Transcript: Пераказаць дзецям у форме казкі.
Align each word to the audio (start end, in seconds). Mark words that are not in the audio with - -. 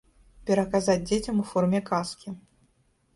Пераказаць 0.49 1.03
дзецям 1.09 1.43
у 1.43 1.45
форме 1.51 1.79
казкі. 1.91 2.33